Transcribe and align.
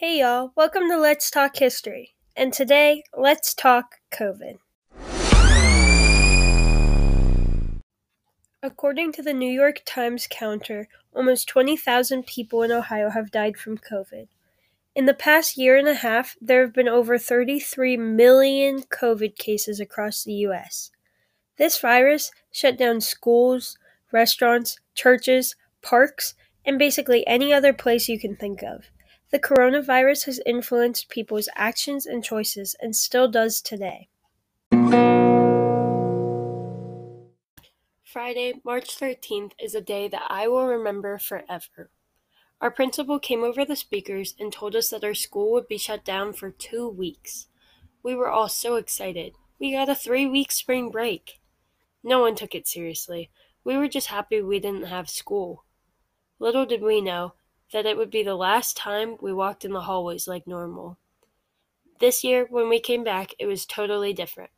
Hey 0.00 0.20
y'all, 0.20 0.52
welcome 0.54 0.88
to 0.90 0.96
Let's 0.96 1.28
Talk 1.28 1.56
History. 1.56 2.14
And 2.36 2.52
today, 2.52 3.02
let's 3.16 3.52
talk 3.52 3.96
COVID. 4.12 4.58
According 8.62 9.10
to 9.14 9.22
the 9.22 9.34
New 9.34 9.50
York 9.50 9.82
Times 9.84 10.28
counter, 10.30 10.86
almost 11.12 11.48
20,000 11.48 12.24
people 12.26 12.62
in 12.62 12.70
Ohio 12.70 13.10
have 13.10 13.32
died 13.32 13.56
from 13.56 13.76
COVID. 13.76 14.28
In 14.94 15.06
the 15.06 15.14
past 15.14 15.58
year 15.58 15.76
and 15.76 15.88
a 15.88 15.94
half, 15.94 16.36
there 16.40 16.60
have 16.60 16.72
been 16.72 16.88
over 16.88 17.18
33 17.18 17.96
million 17.96 18.82
COVID 18.82 19.34
cases 19.34 19.80
across 19.80 20.22
the 20.22 20.34
U.S. 20.34 20.92
This 21.56 21.76
virus 21.76 22.30
shut 22.52 22.78
down 22.78 23.00
schools, 23.00 23.76
restaurants, 24.12 24.78
churches, 24.94 25.56
parks, 25.82 26.34
and 26.64 26.78
basically 26.78 27.26
any 27.26 27.52
other 27.52 27.72
place 27.72 28.08
you 28.08 28.20
can 28.20 28.36
think 28.36 28.62
of. 28.62 28.90
The 29.30 29.38
coronavirus 29.38 30.24
has 30.24 30.40
influenced 30.46 31.10
people's 31.10 31.50
actions 31.54 32.06
and 32.06 32.24
choices 32.24 32.74
and 32.80 32.96
still 32.96 33.28
does 33.28 33.60
today. 33.60 34.08
Friday, 38.02 38.54
March 38.64 38.98
13th 38.98 39.52
is 39.62 39.74
a 39.74 39.82
day 39.82 40.08
that 40.08 40.26
I 40.30 40.48
will 40.48 40.66
remember 40.66 41.18
forever. 41.18 41.90
Our 42.62 42.70
principal 42.70 43.18
came 43.18 43.44
over 43.44 43.66
the 43.66 43.76
speakers 43.76 44.34
and 44.40 44.50
told 44.50 44.74
us 44.74 44.88
that 44.88 45.04
our 45.04 45.12
school 45.12 45.52
would 45.52 45.68
be 45.68 45.76
shut 45.76 46.06
down 46.06 46.32
for 46.32 46.50
two 46.50 46.88
weeks. 46.88 47.48
We 48.02 48.14
were 48.14 48.30
all 48.30 48.48
so 48.48 48.76
excited. 48.76 49.34
We 49.60 49.72
got 49.72 49.90
a 49.90 49.94
three 49.94 50.26
week 50.26 50.50
spring 50.50 50.90
break. 50.90 51.38
No 52.02 52.20
one 52.20 52.34
took 52.34 52.54
it 52.54 52.66
seriously. 52.66 53.28
We 53.62 53.76
were 53.76 53.88
just 53.88 54.06
happy 54.06 54.40
we 54.40 54.58
didn't 54.58 54.86
have 54.86 55.10
school. 55.10 55.66
Little 56.38 56.64
did 56.64 56.80
we 56.80 57.02
know 57.02 57.34
that 57.72 57.86
it 57.86 57.96
would 57.96 58.10
be 58.10 58.22
the 58.22 58.34
last 58.34 58.76
time 58.76 59.16
we 59.20 59.32
walked 59.32 59.64
in 59.64 59.72
the 59.72 59.82
hallways 59.82 60.26
like 60.26 60.46
normal. 60.46 60.96
This 62.00 62.22
year, 62.22 62.46
when 62.48 62.68
we 62.68 62.80
came 62.80 63.04
back, 63.04 63.34
it 63.38 63.46
was 63.46 63.66
totally 63.66 64.12
different. 64.12 64.50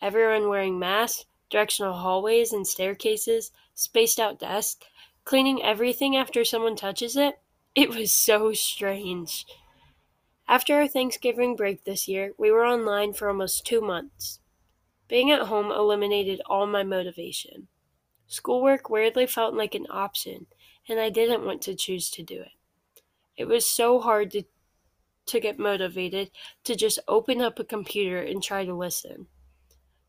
Everyone 0.00 0.48
wearing 0.48 0.78
masks, 0.78 1.26
directional 1.50 1.94
hallways 1.94 2.52
and 2.52 2.66
staircases, 2.66 3.52
spaced 3.74 4.18
out 4.18 4.38
desks, 4.38 4.84
cleaning 5.24 5.62
everything 5.62 6.16
after 6.16 6.44
someone 6.44 6.76
touches 6.76 7.16
it. 7.16 7.38
It 7.74 7.90
was 7.90 8.12
so 8.12 8.52
strange. 8.52 9.44
After 10.48 10.76
our 10.76 10.88
Thanksgiving 10.88 11.56
break 11.56 11.84
this 11.84 12.08
year, 12.08 12.32
we 12.38 12.50
were 12.50 12.64
online 12.64 13.12
for 13.12 13.28
almost 13.28 13.66
two 13.66 13.80
months. 13.80 14.40
Being 15.08 15.30
at 15.30 15.42
home 15.42 15.70
eliminated 15.70 16.40
all 16.46 16.66
my 16.66 16.82
motivation. 16.82 17.68
Schoolwork 18.26 18.88
weirdly 18.88 19.26
felt 19.26 19.54
like 19.54 19.74
an 19.74 19.86
option, 19.90 20.46
and 20.88 20.98
I 20.98 21.10
didn't 21.10 21.44
want 21.44 21.62
to 21.62 21.74
choose 21.74 22.10
to 22.10 22.22
do 22.22 22.40
it. 22.40 22.55
It 23.36 23.46
was 23.46 23.66
so 23.66 24.00
hard 24.00 24.30
to, 24.32 24.44
to 25.26 25.40
get 25.40 25.58
motivated 25.58 26.30
to 26.64 26.74
just 26.74 26.98
open 27.06 27.40
up 27.40 27.58
a 27.58 27.64
computer 27.64 28.20
and 28.20 28.42
try 28.42 28.64
to 28.64 28.74
listen. 28.74 29.26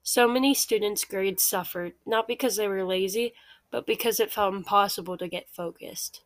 So 0.04 0.28
many 0.28 0.54
students' 0.54 1.04
grades 1.04 1.44
suffered, 1.44 1.94
not 2.06 2.28
because 2.28 2.56
they 2.56 2.68
were 2.68 2.86
lazy, 2.86 3.34
but 3.70 3.86
because 3.86 4.20
it 4.20 4.32
felt 4.32 4.54
impossible 4.54 5.18
to 5.18 5.28
get 5.28 5.50
focused. 5.50 6.22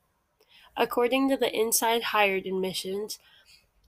According 0.77 1.29
to 1.29 1.37
the 1.37 1.53
Inside 1.53 2.03
Higher 2.03 2.35
Admissions, 2.35 3.17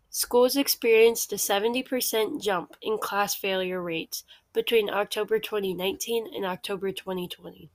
schools 0.09 0.58
experienced 0.58 1.31
a 1.31 1.36
70% 1.36 2.42
jump 2.42 2.75
in 2.81 2.98
class 2.98 3.36
failure 3.36 3.81
rates 3.81 4.23
between 4.52 4.89
October 4.89 5.39
2019 5.39 6.27
and 6.33 6.45
October 6.45 6.92
2020. 6.92 7.70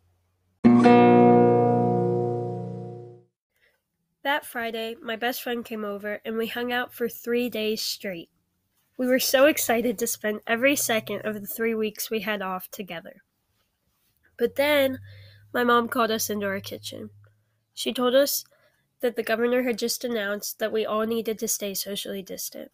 That 4.24 4.44
Friday, 4.44 4.96
my 5.00 5.16
best 5.16 5.42
friend 5.42 5.64
came 5.64 5.84
over 5.84 6.20
and 6.24 6.36
we 6.36 6.48
hung 6.48 6.72
out 6.72 6.92
for 6.92 7.08
three 7.08 7.48
days 7.48 7.80
straight. 7.80 8.30
We 8.96 9.06
were 9.06 9.20
so 9.20 9.46
excited 9.46 9.96
to 9.98 10.06
spend 10.08 10.40
every 10.46 10.74
second 10.74 11.20
of 11.24 11.40
the 11.40 11.46
three 11.46 11.74
weeks 11.74 12.10
we 12.10 12.20
had 12.20 12.42
off 12.42 12.68
together. 12.70 13.22
But 14.36 14.56
then, 14.56 14.98
my 15.54 15.62
mom 15.62 15.88
called 15.88 16.10
us 16.10 16.28
into 16.28 16.46
our 16.46 16.60
kitchen. 16.60 17.10
She 17.74 17.92
told 17.92 18.14
us 18.16 18.44
that 19.00 19.14
the 19.14 19.22
governor 19.22 19.62
had 19.62 19.78
just 19.78 20.04
announced 20.04 20.58
that 20.58 20.72
we 20.72 20.84
all 20.84 21.06
needed 21.06 21.38
to 21.38 21.48
stay 21.48 21.74
socially 21.74 22.22
distant. 22.22 22.72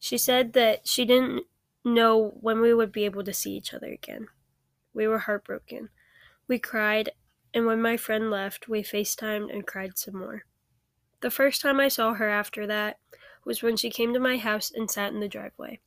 She 0.00 0.18
said 0.18 0.54
that 0.54 0.88
she 0.88 1.04
didn't 1.04 1.44
know 1.84 2.36
when 2.40 2.60
we 2.60 2.74
would 2.74 2.90
be 2.90 3.04
able 3.04 3.22
to 3.24 3.32
see 3.32 3.52
each 3.52 3.72
other 3.72 3.92
again. 3.92 4.26
We 4.92 5.06
were 5.06 5.20
heartbroken. 5.20 5.90
We 6.48 6.58
cried, 6.58 7.10
and 7.54 7.64
when 7.64 7.80
my 7.80 7.96
friend 7.96 8.28
left, 8.30 8.68
we 8.68 8.82
FaceTimed 8.82 9.52
and 9.52 9.66
cried 9.66 9.96
some 9.96 10.18
more. 10.18 10.44
The 11.24 11.30
first 11.30 11.62
time 11.62 11.80
I 11.80 11.88
saw 11.88 12.12
her 12.12 12.28
after 12.28 12.66
that 12.66 12.98
was 13.46 13.62
when 13.62 13.78
she 13.78 13.88
came 13.88 14.12
to 14.12 14.20
my 14.20 14.36
house 14.36 14.70
and 14.70 14.90
sat 14.90 15.10
in 15.10 15.20
the 15.20 15.26
driveway. 15.26 15.80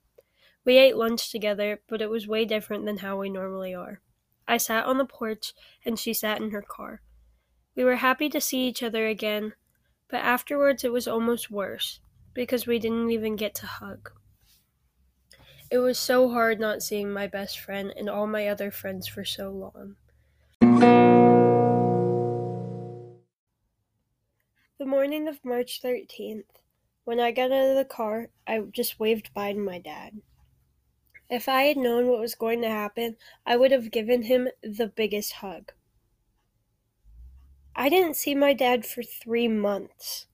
We 0.66 0.80
ate 0.80 0.98
lunch 0.98 1.32
together, 1.32 1.80
but 1.88 2.02
it 2.02 2.10
was 2.10 2.28
way 2.28 2.44
different 2.44 2.88
than 2.88 2.98
how 2.98 3.20
we 3.20 3.30
normally 3.30 3.72
are. 3.72 4.02
I 4.48 4.58
sat 4.58 4.88
on 4.88 4.98
the 4.98 5.06
porch 5.06 5.54
and 5.86 6.00
she 6.00 6.12
sat 6.12 6.42
in 6.42 6.50
her 6.50 6.64
car. 6.64 7.04
We 7.76 7.84
were 7.84 7.98
happy 7.98 8.30
to 8.30 8.42
see 8.42 8.68
each 8.68 8.82
other 8.82 9.06
again, 9.06 9.54
but 10.10 10.22
afterwards 10.22 10.84
it 10.84 10.92
was 10.92 11.08
almost 11.08 11.52
worse 11.52 12.00
because 12.34 12.66
we 12.66 12.80
didn't 12.80 13.12
even 13.12 13.36
get 13.36 13.54
to 13.58 13.68
hug. 13.68 14.10
It 15.70 15.78
was 15.78 16.00
so 16.00 16.30
hard 16.30 16.60
not 16.60 16.82
seeing 16.82 17.14
my 17.14 17.28
best 17.28 17.60
friend 17.60 17.94
and 17.96 18.10
all 18.10 18.26
my 18.26 18.48
other 18.48 18.72
friends 18.72 19.08
for 19.08 19.24
so 19.24 19.52
long. 19.52 19.98
Morning 24.88 25.28
of 25.28 25.44
March 25.44 25.82
13th, 25.84 26.62
when 27.04 27.20
I 27.20 27.32
got 27.32 27.52
out 27.52 27.72
of 27.72 27.76
the 27.76 27.84
car, 27.84 28.30
I 28.48 28.62
just 28.72 29.02
waved 29.02 29.34
bye 29.34 29.52
to 29.52 29.60
my 29.60 29.80
dad. 29.80 30.22
If 31.30 31.50
I 31.50 31.64
had 31.64 31.76
known 31.76 32.08
what 32.08 32.22
was 32.22 32.36
going 32.36 32.62
to 32.62 32.70
happen, 32.70 33.18
I 33.46 33.58
would 33.58 33.72
have 33.74 33.92
given 33.92 34.24
him 34.24 34.48
the 34.64 34.88
biggest 34.88 35.34
hug. 35.34 35.74
I 37.76 37.90
didn't 37.90 38.16
see 38.16 38.34
my 38.34 38.54
dad 38.54 38.86
for 38.86 39.04
three 39.04 39.50
months. 39.50 40.28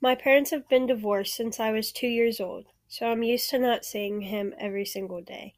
My 0.00 0.14
parents 0.14 0.52
have 0.52 0.70
been 0.70 0.86
divorced 0.86 1.34
since 1.34 1.60
I 1.60 1.70
was 1.70 1.92
two 1.92 2.08
years 2.08 2.40
old, 2.40 2.64
so 2.88 3.08
I'm 3.08 3.24
used 3.24 3.50
to 3.50 3.58
not 3.58 3.84
seeing 3.84 4.22
him 4.22 4.54
every 4.58 4.86
single 4.86 5.20
day. 5.20 5.52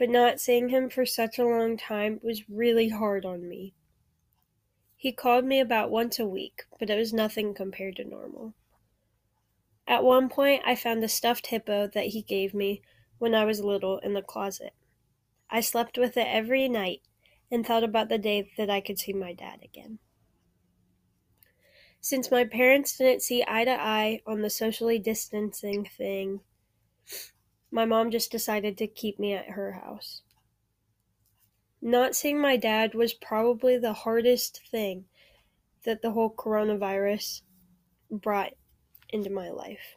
But 0.00 0.10
not 0.10 0.40
seeing 0.40 0.70
him 0.70 0.90
for 0.90 1.06
such 1.06 1.38
a 1.38 1.46
long 1.46 1.76
time 1.76 2.18
was 2.24 2.50
really 2.50 2.88
hard 2.88 3.24
on 3.24 3.48
me. 3.48 3.75
He 4.96 5.12
called 5.12 5.44
me 5.44 5.60
about 5.60 5.90
once 5.90 6.18
a 6.18 6.26
week, 6.26 6.64
but 6.78 6.90
it 6.90 6.96
was 6.96 7.12
nothing 7.12 7.54
compared 7.54 7.96
to 7.96 8.04
normal. 8.04 8.54
At 9.86 10.02
one 10.02 10.28
point, 10.28 10.62
I 10.64 10.74
found 10.74 11.04
a 11.04 11.08
stuffed 11.08 11.48
hippo 11.48 11.86
that 11.88 12.06
he 12.06 12.22
gave 12.22 12.54
me 12.54 12.82
when 13.18 13.34
I 13.34 13.44
was 13.44 13.60
little 13.60 13.98
in 13.98 14.14
the 14.14 14.22
closet. 14.22 14.74
I 15.48 15.60
slept 15.60 15.96
with 15.96 16.16
it 16.16 16.26
every 16.26 16.68
night 16.68 17.02
and 17.50 17.64
thought 17.64 17.84
about 17.84 18.08
the 18.08 18.18
day 18.18 18.50
that 18.56 18.70
I 18.70 18.80
could 18.80 18.98
see 18.98 19.12
my 19.12 19.32
dad 19.32 19.60
again. 19.62 19.98
Since 22.00 22.30
my 22.30 22.44
parents 22.44 22.96
didn't 22.96 23.22
see 23.22 23.44
eye 23.46 23.64
to 23.64 23.80
eye 23.80 24.22
on 24.26 24.42
the 24.42 24.50
socially 24.50 24.98
distancing 24.98 25.84
thing, 25.84 26.40
my 27.70 27.84
mom 27.84 28.10
just 28.10 28.30
decided 28.30 28.78
to 28.78 28.86
keep 28.86 29.18
me 29.18 29.34
at 29.34 29.50
her 29.50 29.72
house. 29.72 30.22
Not 31.86 32.16
seeing 32.16 32.40
my 32.40 32.56
dad 32.56 32.96
was 32.96 33.14
probably 33.14 33.78
the 33.78 33.92
hardest 33.92 34.60
thing 34.72 35.04
that 35.84 36.02
the 36.02 36.10
whole 36.10 36.34
coronavirus 36.34 37.42
brought 38.10 38.54
into 39.10 39.30
my 39.30 39.50
life. 39.50 39.94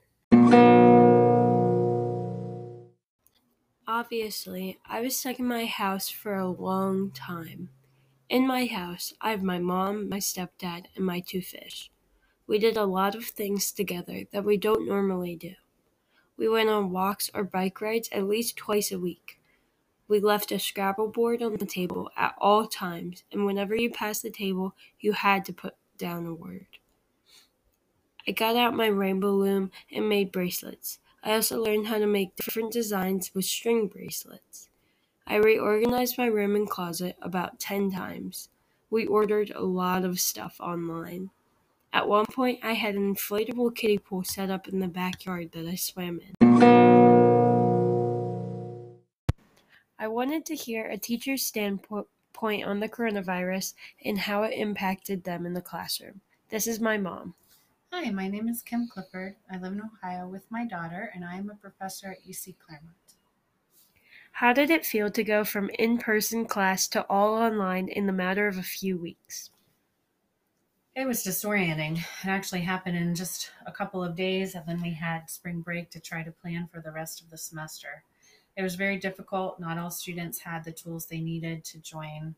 Obviously, 3.88 4.78
I 4.86 5.02
was 5.02 5.18
stuck 5.18 5.40
in 5.40 5.48
my 5.48 5.66
house 5.66 6.10
for 6.10 6.36
a 6.36 6.48
long 6.48 7.10
time. 7.10 7.70
In 8.30 8.46
my 8.46 8.68
house, 8.68 9.16
I 9.20 9.32
have 9.32 9.42
my 9.42 9.58
mom, 9.58 10.08
my 10.08 10.20
stepdad, 10.20 10.86
and 10.96 11.04
my 11.04 11.22
two 11.22 11.42
fish. 11.42 11.90
We 12.46 12.60
did 12.60 12.78
a 12.78 12.86
lot 12.86 13.16
of 13.16 13.26
things 13.26 13.72
together 13.72 14.26
that 14.32 14.46
we 14.46 14.58
don't 14.58 14.88
normally 14.88 15.36
do. 15.36 15.56
We 16.38 16.48
went 16.48 16.70
on 16.70 16.92
walks 16.92 17.32
or 17.34 17.44
bike 17.44 17.82
rides 17.82 18.10
at 18.12 18.28
least 18.28 18.58
twice 18.58 18.92
a 18.92 19.00
week. 19.00 19.39
We 20.10 20.20
left 20.20 20.52
a 20.52 20.58
Scrabble 20.58 21.10
board 21.10 21.44
on 21.44 21.58
the 21.58 21.68
table 21.68 22.10
at 22.18 22.34
all 22.40 22.66
times, 22.66 23.24
and 23.32 23.46
whenever 23.46 23.76
you 23.76 23.92
passed 23.92 24.24
the 24.24 24.32
table, 24.32 24.76
you 25.00 25.14
had 25.14 25.46
to 25.46 25.54
put 25.54 25.76
down 26.00 26.26
a 26.26 26.34
word. 26.34 26.66
I 28.28 28.32
got 28.32 28.56
out 28.56 28.74
my 28.74 28.88
rainbow 28.88 29.34
loom 29.34 29.70
and 29.92 30.10
made 30.10 30.32
bracelets. 30.32 30.98
I 31.24 31.36
also 31.36 31.62
learned 31.62 31.88
how 31.88 32.00
to 32.00 32.08
make 32.08 32.36
different 32.36 32.74
designs 32.74 33.36
with 33.36 33.46
string 33.46 33.88
bracelets. 33.88 34.70
I 35.28 35.36
reorganized 35.36 36.18
my 36.18 36.26
room 36.26 36.56
and 36.56 36.68
closet 36.68 37.16
about 37.22 37.60
10 37.60 37.92
times. 37.92 38.50
We 38.90 39.06
ordered 39.06 39.52
a 39.52 39.62
lot 39.62 40.06
of 40.06 40.20
stuff 40.20 40.58
online. 40.60 41.30
At 41.94 42.08
one 42.08 42.26
point, 42.26 42.62
I 42.64 42.74
had 42.74 42.96
an 42.96 43.14
inflatable 43.14 43.76
kiddie 43.76 44.00
pool 44.00 44.24
set 44.24 44.50
up 44.50 44.68
in 44.68 44.80
the 44.80 44.88
backyard 44.88 45.52
that 45.52 45.68
I 45.68 45.76
swam 45.76 46.20
in. 46.20 46.39
Wanted 50.20 50.46
to 50.48 50.54
hear 50.54 50.86
a 50.86 50.98
teacher's 50.98 51.46
standpoint 51.46 52.06
on 52.66 52.82
the 52.82 52.90
coronavirus 52.90 53.74
and 54.04 54.20
how 54.20 54.44
it 54.44 54.50
impacted 54.50 55.24
them 55.24 55.46
in 55.46 55.54
the 55.54 55.62
classroom. 55.62 56.20
This 56.50 56.68
is 56.68 56.82
my 56.82 56.98
mom. 56.98 57.36
Hi, 57.94 58.10
my 58.10 58.28
name 58.28 58.50
is 58.50 58.62
Kim 58.62 58.90
Clifford. 58.90 59.38
I 59.50 59.58
live 59.58 59.72
in 59.72 59.82
Ohio 59.82 60.28
with 60.28 60.44
my 60.52 60.66
daughter, 60.66 61.10
and 61.16 61.24
I 61.24 61.36
am 61.36 61.50
a 61.50 61.56
professor 61.56 62.08
at 62.12 62.28
UC 62.28 62.58
Clermont. 62.60 63.14
How 64.34 64.52
did 64.52 64.70
it 64.70 64.86
feel 64.86 65.10
to 65.10 65.24
go 65.24 65.46
from 65.46 65.70
in 65.80 65.98
person 65.98 66.46
class 66.46 66.90
to 66.90 67.06
all 67.08 67.36
online 67.36 67.88
in 67.88 68.06
the 68.06 68.12
matter 68.12 68.46
of 68.46 68.58
a 68.58 68.62
few 68.62 68.98
weeks? 68.98 69.52
It 70.98 71.08
was 71.08 71.24
disorienting. 71.24 72.00
It 72.00 72.28
actually 72.28 72.64
happened 72.64 72.98
in 72.98 73.16
just 73.16 73.52
a 73.66 73.72
couple 73.72 74.04
of 74.04 74.18
days, 74.18 74.54
and 74.54 74.66
then 74.68 74.82
we 74.82 74.92
had 74.92 75.30
spring 75.30 75.62
break 75.62 75.90
to 75.92 76.02
try 76.02 76.24
to 76.24 76.32
plan 76.34 76.68
for 76.70 76.82
the 76.82 76.92
rest 76.92 77.22
of 77.22 77.30
the 77.30 77.38
semester. 77.38 78.04
It 78.60 78.64
was 78.64 78.76
very 78.76 78.98
difficult. 78.98 79.58
Not 79.58 79.78
all 79.78 79.90
students 79.90 80.38
had 80.38 80.66
the 80.66 80.74
tools 80.74 81.06
they 81.06 81.22
needed 81.22 81.64
to 81.64 81.80
join 81.80 82.36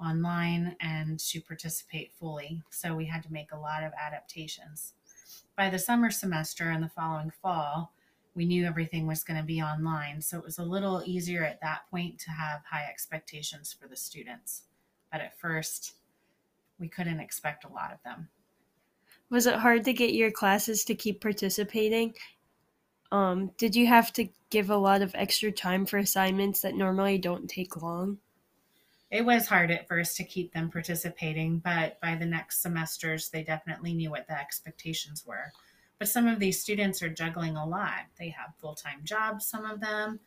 online 0.00 0.76
and 0.80 1.18
to 1.18 1.40
participate 1.40 2.12
fully, 2.12 2.62
so 2.70 2.94
we 2.94 3.06
had 3.06 3.24
to 3.24 3.32
make 3.32 3.50
a 3.50 3.58
lot 3.58 3.82
of 3.82 3.92
adaptations. 4.00 4.92
By 5.56 5.68
the 5.68 5.78
summer 5.80 6.12
semester 6.12 6.70
and 6.70 6.80
the 6.80 6.88
following 6.88 7.32
fall, 7.42 7.92
we 8.36 8.46
knew 8.46 8.66
everything 8.66 9.08
was 9.08 9.24
going 9.24 9.40
to 9.40 9.44
be 9.44 9.60
online, 9.60 10.20
so 10.20 10.38
it 10.38 10.44
was 10.44 10.58
a 10.58 10.62
little 10.62 11.02
easier 11.04 11.42
at 11.42 11.60
that 11.62 11.90
point 11.90 12.20
to 12.20 12.30
have 12.30 12.62
high 12.64 12.86
expectations 12.88 13.72
for 13.72 13.88
the 13.88 13.96
students. 13.96 14.62
But 15.10 15.22
at 15.22 15.40
first, 15.40 15.96
we 16.78 16.86
couldn't 16.86 17.18
expect 17.18 17.64
a 17.64 17.72
lot 17.72 17.92
of 17.92 18.00
them. 18.04 18.28
Was 19.28 19.48
it 19.48 19.56
hard 19.56 19.82
to 19.86 19.92
get 19.92 20.14
your 20.14 20.30
classes 20.30 20.84
to 20.84 20.94
keep 20.94 21.20
participating? 21.20 22.14
Um, 23.10 23.52
did 23.56 23.74
you 23.74 23.86
have 23.86 24.12
to 24.14 24.28
give 24.50 24.70
a 24.70 24.76
lot 24.76 25.02
of 25.02 25.14
extra 25.14 25.50
time 25.50 25.86
for 25.86 25.98
assignments 25.98 26.60
that 26.60 26.74
normally 26.74 27.18
don't 27.18 27.48
take 27.48 27.80
long? 27.80 28.18
It 29.10 29.24
was 29.24 29.46
hard 29.46 29.70
at 29.70 29.88
first 29.88 30.16
to 30.18 30.24
keep 30.24 30.52
them 30.52 30.70
participating, 30.70 31.60
but 31.60 31.98
by 32.00 32.14
the 32.14 32.26
next 32.26 32.60
semesters, 32.60 33.30
they 33.30 33.42
definitely 33.42 33.94
knew 33.94 34.10
what 34.10 34.26
the 34.26 34.38
expectations 34.38 35.24
were. 35.26 35.52
But 35.98 36.08
some 36.08 36.28
of 36.28 36.38
these 36.38 36.60
students 36.60 37.02
are 37.02 37.08
juggling 37.08 37.56
a 37.56 37.66
lot. 37.66 38.04
They 38.18 38.28
have 38.28 38.54
full 38.60 38.74
time 38.74 39.00
jobs, 39.04 39.46
some 39.46 39.64
of 39.64 39.80
them. 39.80 40.20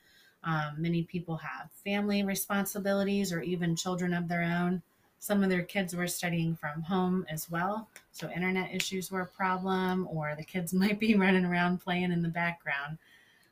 Um, 0.43 0.75
many 0.79 1.03
people 1.03 1.37
have 1.37 1.69
family 1.83 2.23
responsibilities 2.23 3.31
or 3.31 3.41
even 3.41 3.75
children 3.75 4.13
of 4.13 4.27
their 4.27 4.41
own. 4.41 4.81
Some 5.21 5.43
of 5.43 5.51
their 5.51 5.61
kids 5.61 5.95
were 5.95 6.07
studying 6.07 6.55
from 6.55 6.81
home 6.81 7.27
as 7.29 7.47
well. 7.47 7.87
So 8.11 8.27
internet 8.31 8.73
issues 8.73 9.11
were 9.11 9.21
a 9.21 9.27
problem, 9.27 10.07
or 10.09 10.33
the 10.35 10.43
kids 10.43 10.73
might 10.83 10.99
be 10.99 11.13
running 11.13 11.45
around 11.45 11.77
playing 11.77 12.11
in 12.11 12.23
the 12.23 12.27
background. 12.27 12.97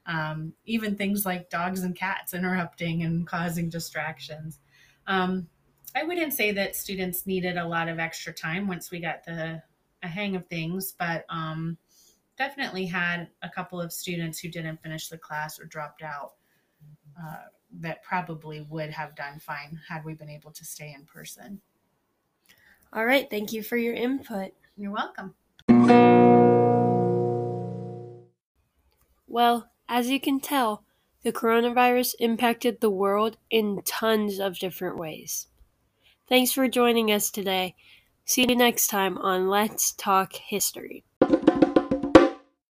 Um, 0.07 0.54
even 0.66 0.95
things 0.95 1.27
like 1.27 1.51
dogs 1.51 1.83
and 1.83 1.95
cats 1.95 2.33
interrupting 2.33 3.04
and 3.04 3.27
causing 3.27 3.69
distractions. 3.69 4.57
Um, 5.06 5.48
I 5.95 6.01
wouldn't 6.01 6.33
say 6.33 6.51
that 6.54 6.75
students 6.75 7.27
needed 7.27 7.56
a 7.56 7.68
lot 7.68 7.88
of 7.88 8.00
extra 8.00 8.33
time 8.33 8.68
once 8.68 8.89
we 8.89 9.00
got 9.00 9.24
the 9.24 9.62
a 10.01 10.07
hang 10.07 10.36
of 10.36 10.48
things, 10.48 10.95
but 10.98 11.24
um, 11.30 11.77
definitely 12.36 12.88
had 12.88 13.27
a 13.44 13.50
couple 13.50 13.80
of 13.80 13.94
students 13.94 14.39
who 14.39 14.50
didn't 14.50 14.81
finish 14.81 15.07
the 15.07 15.19
class 15.19 15.60
or 15.60 15.65
dropped 15.65 16.01
out. 16.01 16.33
Uh, 17.22 17.46
that 17.81 18.04
probably 18.04 18.62
would 18.62 18.90
have 18.90 19.16
done 19.16 19.40
fine 19.40 19.80
had 19.88 20.04
we 20.04 20.14
been 20.14 20.30
able 20.30 20.52
to 20.52 20.66
stay 20.66 20.94
in 20.98 21.06
person. 21.06 21.62
All 22.92 23.06
right, 23.06 23.30
thank 23.30 23.54
you 23.54 23.62
for 23.62 23.78
your 23.78 23.94
input. 23.94 24.52
You're 24.76 24.92
welcome. 24.92 25.36
Well, 29.28 29.70
as 29.88 30.10
you 30.10 30.20
can 30.20 30.40
tell, 30.40 30.84
the 31.22 31.31
coronavirus 31.31 32.16
impacted 32.20 32.80
the 32.80 32.90
world 32.90 33.38
in 33.52 33.82
tons 33.86 34.40
of 34.40 34.58
different 34.58 34.98
ways. 34.98 35.48
Thanks 36.28 36.52
for 36.52 36.68
joining 36.68 37.12
us 37.12 37.30
today. 37.30 37.75
See 38.25 38.46
you 38.48 38.56
next 38.56 38.88
time 38.88 39.18
on 39.18 39.50
Let's 39.50 39.92
Talk 39.92 40.34
History. 40.34 41.04